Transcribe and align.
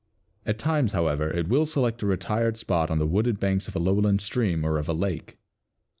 At 0.47 0.57
times, 0.57 0.93
however, 0.93 1.29
it 1.29 1.47
will 1.47 1.67
select 1.67 2.01
a 2.01 2.07
retired 2.07 2.57
spot 2.57 2.89
on 2.89 2.97
the 2.97 3.05
wooded 3.05 3.39
banks 3.39 3.67
of 3.67 3.75
a 3.75 3.79
lowland 3.79 4.19
stream 4.19 4.65
or 4.65 4.79
of 4.79 4.89
a 4.89 4.93
lake. 4.95 5.37